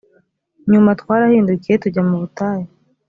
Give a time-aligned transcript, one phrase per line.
[0.71, 2.67] nyuma twarahindukiye tujya mu butayu